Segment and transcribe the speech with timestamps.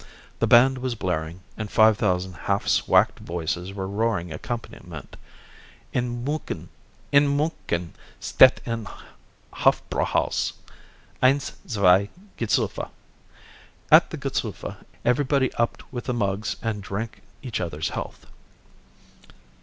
[0.39, 5.15] The band was blaring, and five thousand half swacked voices were roaring accompaniment.
[5.93, 8.87] In Muenchen steht ein
[9.53, 10.53] Hofbräuhaus!
[11.21, 12.89] Eins, Zwei, G'sufa!
[13.91, 18.25] At the G'sufa everybody upped with the mugs and drank each other's health.